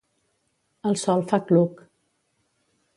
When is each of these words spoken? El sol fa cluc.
El 0.91 0.97
sol 1.03 1.23
fa 1.33 1.41
cluc. 1.51 1.87